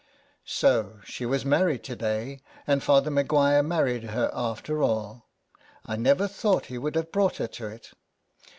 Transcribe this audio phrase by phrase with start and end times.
[0.31, 5.27] *' So she was married to day, and Father Maguire married her after all.
[5.85, 7.91] I never thought he would have brought her to it.